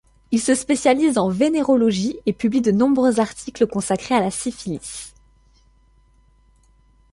[0.31, 5.13] Il se spécialise en vénérologie et publie de nombreux articles consacrés à la syphilis.